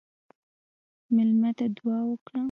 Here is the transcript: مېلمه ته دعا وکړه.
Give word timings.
مېلمه 1.15 1.51
ته 1.57 1.65
دعا 1.75 1.99
وکړه. 2.09 2.39